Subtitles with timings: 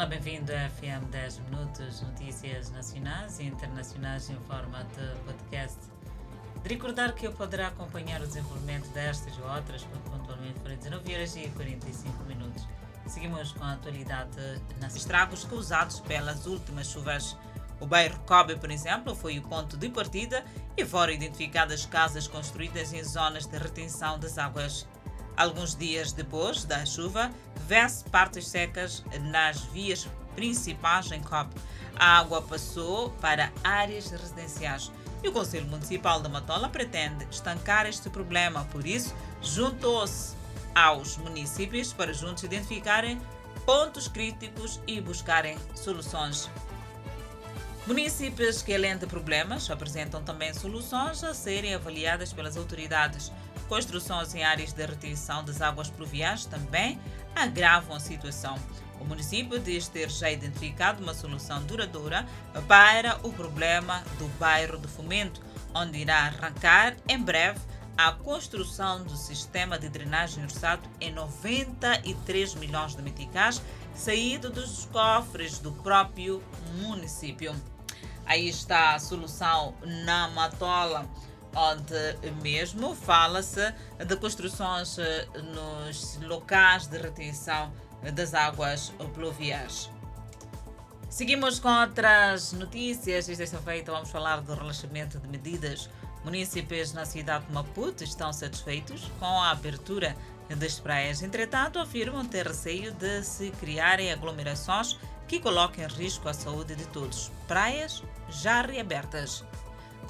[0.00, 5.76] Olá, bem-vindo a FM 10 Minutos, notícias nacionais e internacionais em forma de podcast.
[6.62, 11.36] De recordar que eu poderá acompanhar o desenvolvimento destas e outras pontualmente para 19 horas
[11.36, 12.66] e 45 minutos.
[13.08, 14.38] Seguimos com a atualidade
[14.80, 17.36] nas estragos causados pelas últimas chuvas.
[17.78, 20.42] O bairro Kobe, por exemplo, foi o ponto de partida
[20.78, 24.88] e foram identificadas casas construídas em zonas de retenção das águas.
[25.36, 27.30] Alguns dias depois da chuva,
[27.66, 31.54] vê-se partes secas nas vias principais em COP.
[31.96, 34.90] A água passou para áreas residenciais
[35.22, 40.34] e o Conselho Municipal de Matola pretende estancar este problema, por isso, juntou-se
[40.74, 43.20] aos municípios para juntos identificarem
[43.66, 46.48] pontos críticos e buscarem soluções.
[47.86, 53.32] Municípios que, além de problemas, apresentam também soluções a serem avaliadas pelas autoridades.
[53.70, 56.98] Construções em áreas de retenção das águas pluviais também
[57.36, 58.58] agravam a situação.
[59.00, 62.26] O município diz ter já identificado uma solução duradoura
[62.66, 65.40] para o problema do bairro de Fomento,
[65.72, 67.60] onde irá arrancar em breve
[67.96, 73.62] a construção do sistema de drenagem orçado em 93 milhões de meticais,
[73.94, 76.42] saído dos cofres do próprio
[76.82, 77.54] município.
[78.26, 81.08] Aí está a solução na Matola
[81.54, 83.72] onde mesmo fala-se
[84.04, 87.72] de construções eh, nos locais de retenção
[88.14, 89.90] das águas pluviais.
[91.10, 93.28] Seguimos com outras notícias.
[93.28, 95.90] Esta feita vamos falar do relaxamento de medidas.
[96.24, 100.16] Munícipes na cidade de Maputo estão satisfeitos com a abertura
[100.56, 101.22] das praias.
[101.22, 106.86] Entretanto, afirmam ter receio de se criarem aglomerações que coloquem em risco a saúde de
[106.86, 107.30] todos.
[107.48, 109.44] Praias já reabertas.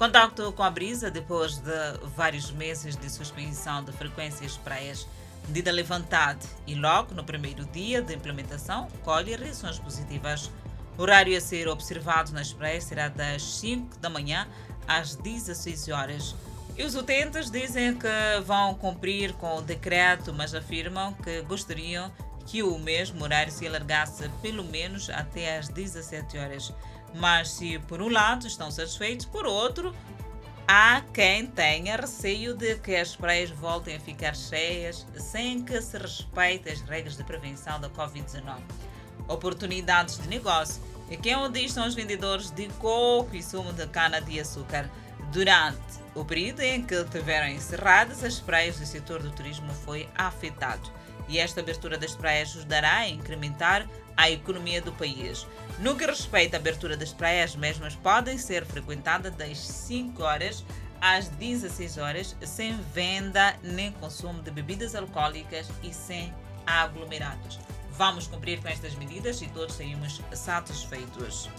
[0.01, 1.71] Contacto com a brisa depois de
[2.15, 5.07] vários meses de suspensão de frequências praias.
[5.47, 10.49] Medida levantada e logo no primeiro dia de implementação colhe reações positivas.
[10.97, 14.47] O horário a ser observado nas praias será das 5 da manhã
[14.87, 16.35] às 16 horas.
[16.75, 18.07] E os utentes dizem que
[18.43, 22.11] vão cumprir com o decreto, mas afirmam que gostariam
[22.47, 26.73] que o mesmo horário se alargasse pelo menos até às 17 horas.
[27.13, 29.93] Mas se por um lado estão satisfeitos, por outro,
[30.67, 35.97] há quem tenha receio de que as praias voltem a ficar cheias sem que se
[35.97, 38.59] respeitem as regras de prevenção da Covid-19.
[39.27, 40.81] Oportunidades de negócio.
[41.09, 44.89] E quem onde estão os vendedores de coco e sumo de cana-de-açúcar.
[45.31, 50.89] Durante o período em que tiveram encerradas, as praias do setor do turismo foi afetado.
[51.31, 53.87] E esta abertura das praias ajudará a incrementar
[54.17, 55.47] a economia do país.
[55.79, 60.65] No que respeita à abertura das praias, as mesmas podem ser frequentadas das 5 horas
[60.99, 66.33] às 16 horas, sem venda nem consumo de bebidas alcoólicas e sem
[66.67, 67.57] aglomerados.
[67.91, 71.49] Vamos cumprir com estas medidas e todos saímos satisfeitos.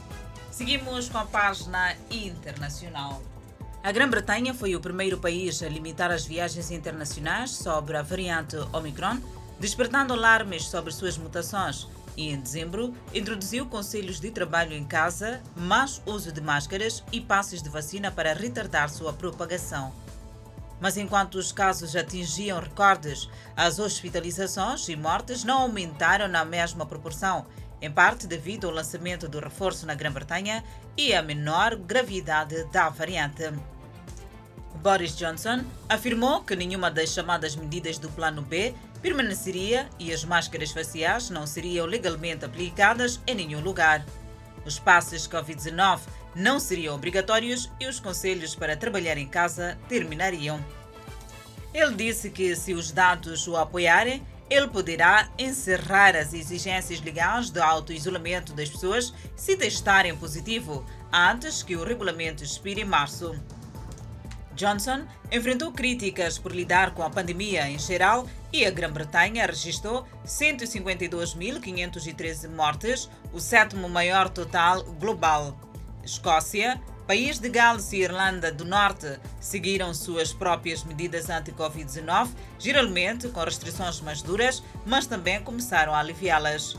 [0.50, 3.22] Seguimos com a página internacional.
[3.82, 9.18] A Grã-Bretanha foi o primeiro país a limitar as viagens internacionais sobre a variante Omicron,
[9.62, 11.86] despertando alarmes sobre suas mutações
[12.16, 17.62] e, em dezembro, introduziu conselhos de trabalho em casa, mais uso de máscaras e passes
[17.62, 19.92] de vacina para retardar sua propagação.
[20.80, 27.46] Mas enquanto os casos atingiam recordes, as hospitalizações e mortes não aumentaram na mesma proporção,
[27.80, 30.64] em parte devido ao lançamento do reforço na Grã-Bretanha
[30.96, 33.44] e à menor gravidade da variante.
[34.82, 40.72] Boris Johnson afirmou que nenhuma das chamadas medidas do Plano B permaneceria e as máscaras
[40.72, 44.04] faciais não seriam legalmente aplicadas em nenhum lugar.
[44.66, 46.00] Os passes Covid-19
[46.34, 50.58] não seriam obrigatórios e os conselhos para trabalhar em casa terminariam.
[51.72, 57.60] Ele disse que, se os dados o apoiarem, ele poderá encerrar as exigências legais de
[57.60, 63.32] auto-isolamento das pessoas se testarem positivo antes que o regulamento expire em março.
[64.54, 72.50] Johnson enfrentou críticas por lidar com a pandemia em geral e a Grã-Bretanha registrou 152.513
[72.50, 75.56] mortes, o sétimo maior total global.
[76.04, 83.38] Escócia, país de Gales e Irlanda do Norte seguiram suas próprias medidas anti-Covid-19, geralmente com
[83.40, 86.76] restrições mais duras, mas também começaram a aliviá-las.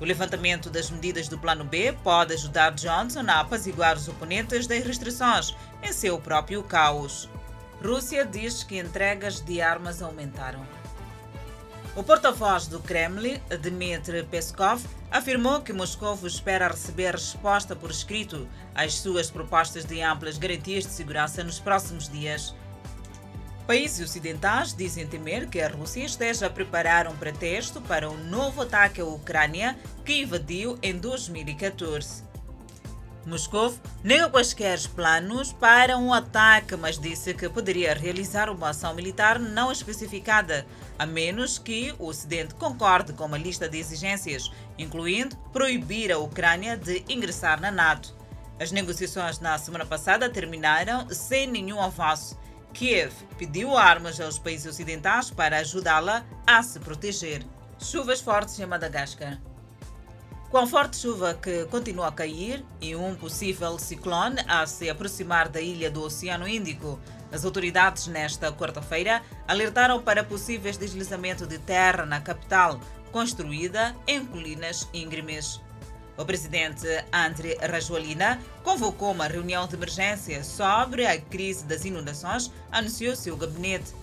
[0.00, 4.84] O levantamento das medidas do Plano B pode ajudar Johnson a apaziguar os oponentes das
[4.84, 7.28] restrições em seu próprio caos.
[7.82, 10.64] Rússia diz que entregas de armas aumentaram.
[11.94, 18.94] O porta-voz do Kremlin, Dmitry Peskov, afirmou que Moscou espera receber resposta por escrito às
[18.94, 22.54] suas propostas de amplas garantias de segurança nos próximos dias.
[23.66, 28.62] Países ocidentais dizem temer que a Rússia esteja a preparar um pretexto para um novo
[28.62, 32.31] ataque à Ucrânia que invadiu em 2014.
[33.24, 33.72] Moscou
[34.02, 39.70] nega quaisquer planos para um ataque, mas disse que poderia realizar uma ação militar não
[39.70, 40.66] especificada,
[40.98, 46.76] a menos que o Ocidente concorde com uma lista de exigências, incluindo proibir a Ucrânia
[46.76, 48.12] de ingressar na NATO.
[48.60, 52.36] As negociações na semana passada terminaram sem nenhum avanço.
[52.72, 57.44] Kiev pediu armas aos países ocidentais para ajudá-la a se proteger.
[57.78, 59.38] Chuvas fortes em Madagascar.
[60.52, 65.48] Com a forte chuva que continua a cair e um possível ciclone a se aproximar
[65.48, 67.00] da ilha do Oceano Índico,
[67.32, 72.78] as autoridades nesta quarta-feira alertaram para possíveis deslizamento de terra na capital,
[73.10, 75.58] construída em colinas íngremes.
[76.18, 83.16] O presidente André Rajoelina convocou uma reunião de emergência sobre a crise das inundações, anunciou
[83.16, 83.94] seu gabinete.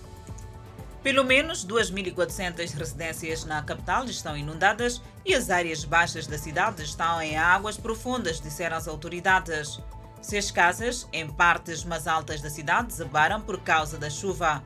[1.02, 7.22] Pelo menos 2.400 residências na capital estão inundadas e as áreas baixas da cidade estão
[7.22, 9.80] em águas profundas, disseram as autoridades.
[10.20, 14.62] Seis casas, em partes mais altas da cidade, desabaram por causa da chuva.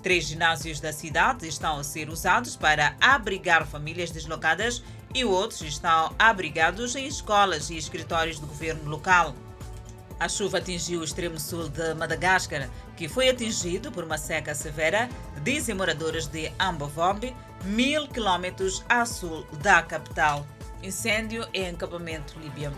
[0.00, 6.14] Três ginásios da cidade estão a ser usados para abrigar famílias deslocadas e outros estão
[6.16, 9.34] abrigados em escolas e escritórios do governo local.
[10.22, 15.08] A chuva atingiu o extremo sul de Madagascar, que foi atingido por uma seca severa,
[15.42, 17.34] dizem moradores de Ambovombe,
[17.64, 20.46] mil quilômetros a sul da capital.
[20.80, 22.72] Incêndio em acampamento líbio.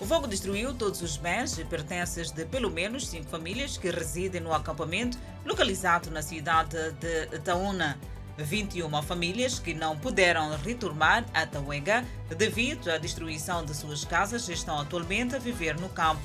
[0.00, 4.40] O fogo destruiu todos os bens e pertences de pelo menos cinco famílias que residem
[4.40, 7.98] no acampamento localizado na cidade de Taúna.
[8.36, 12.04] 21 famílias que não puderam retornar a Tauega
[12.36, 16.20] devido à destruição de suas casas estão atualmente a viver no campo.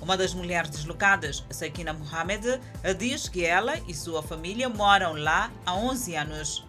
[0.00, 2.60] Uma das mulheres deslocadas, Sakina Mohamed,
[2.98, 6.64] diz que ela e sua família moram lá há 11 anos.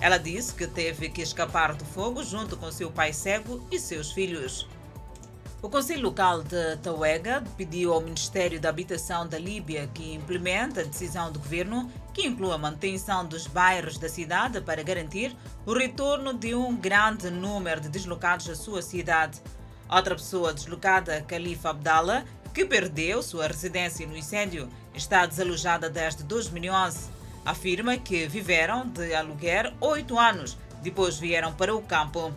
[0.00, 4.12] Ela disse que teve que escapar do fogo junto com seu pai cego e seus
[4.12, 4.66] filhos.
[5.60, 10.84] O Conselho Local de Tauega pediu ao Ministério da Habitação da Líbia que implemente a
[10.84, 15.34] decisão do governo que inclua a manutenção dos bairros da cidade para garantir
[15.64, 19.40] o retorno de um grande número de deslocados à sua cidade.
[19.88, 27.08] Outra pessoa deslocada, Khalifa Abdallah, que perdeu sua residência no incêndio, está desalojada desde 2011.
[27.42, 32.34] Afirma que viveram de aluguer oito anos, depois vieram para o campo.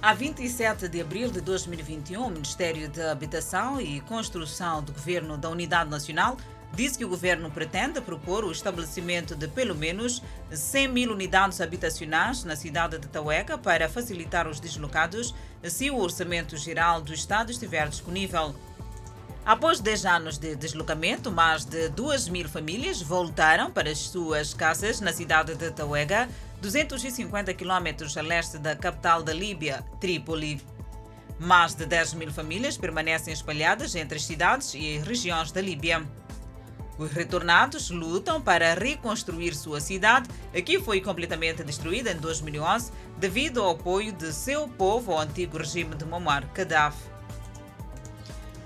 [0.00, 5.50] A 27 de abril de 2021, o Ministério da Habitação e Construção do Governo da
[5.50, 6.38] Unidade Nacional
[6.74, 12.44] disse que o governo pretende propor o estabelecimento de pelo menos 100 mil unidades habitacionais
[12.44, 15.34] na cidade de Tauega para facilitar os deslocados
[15.64, 18.54] se o orçamento geral do Estado estiver disponível.
[19.44, 25.00] Após 10 anos de deslocamento, mais de 2 mil famílias voltaram para as suas casas
[25.00, 26.28] na cidade de Tauega
[26.60, 30.60] 250 quilômetros a leste da capital da Líbia, Trípoli.
[31.38, 36.04] Mais de 10 mil famílias permanecem espalhadas entre as cidades e regiões da Líbia.
[36.98, 40.28] Os retornados lutam para reconstruir sua cidade,
[40.64, 45.94] que foi completamente destruída em 2011 devido ao apoio de seu povo ao antigo regime
[45.94, 47.08] de Muammar Gaddafi.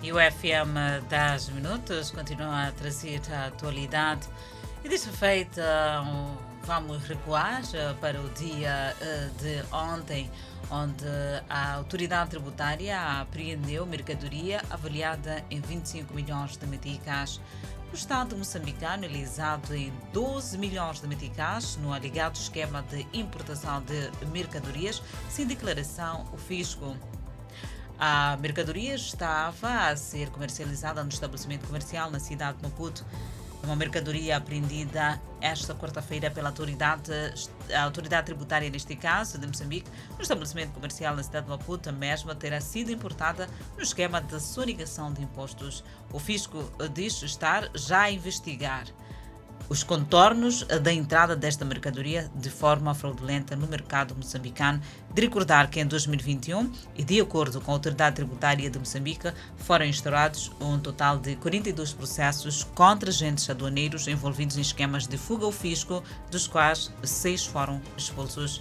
[0.02, 4.26] E o FM 10 Minutos continua a trazer a atualidade.
[4.82, 6.02] E desta feita,
[6.64, 10.28] vamos recuar eh, para o dia eh, de ontem,
[10.70, 11.06] onde
[11.48, 17.40] a autoridade tributária apreendeu mercadoria avaliada em 25 milhões de meticais.
[17.92, 23.82] O Estado moçambicano é lisado em 12 milhões de meticais no alegado esquema de importação
[23.82, 26.96] de mercadorias sem declaração o fisco.
[27.98, 33.04] A mercadoria estava a ser comercializada no estabelecimento comercial na cidade de Maputo.
[33.64, 37.12] Uma mercadoria apreendida esta quarta-feira pela autoridade,
[37.72, 42.34] a autoridade tributária, neste caso, de Moçambique, no estabelecimento comercial na cidade de Maputo, mesma
[42.34, 45.84] terá sido importada no esquema de sonegação de impostos.
[46.12, 48.86] O fisco diz estar já a investigar
[49.72, 54.82] os contornos da entrada desta mercadoria de forma fraudulenta no mercado moçambicano.
[55.14, 59.86] De recordar que em 2021, e de acordo com a Autoridade Tributária de Moçambique, foram
[59.86, 65.52] instaurados um total de 42 processos contra agentes aduaneiros envolvidos em esquemas de fuga ao
[65.52, 68.60] fisco, dos quais seis foram expulsos.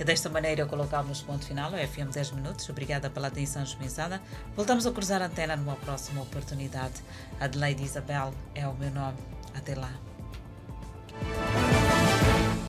[0.00, 2.68] E desta maneira colocamos ponto final ao FM 10 Minutos.
[2.68, 4.20] Obrigada pela atenção dispensada.
[4.56, 6.94] Voltamos a cruzar a antena numa próxima oportunidade.
[7.38, 9.43] Adelaide Isabel é o meu nome.
[9.54, 10.13] Até lá.